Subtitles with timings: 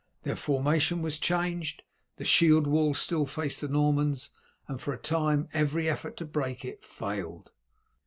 [0.23, 1.83] Their formation was changed,
[2.17, 4.31] the shield wall still faced the Normans,
[4.67, 7.51] and for a time every effort to break it failed.